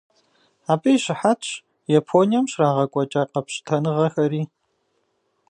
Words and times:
Абы 0.71 0.89
и 0.95 0.97
щыхьэтщ 1.03 1.49
Японием 1.99 2.45
щрагъэкӀуэкӀа 2.51 3.23
къэпщытэныгъэхэри. 3.31 4.41